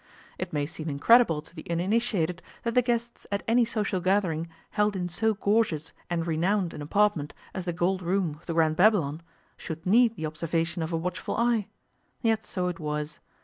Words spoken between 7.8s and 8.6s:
Room of the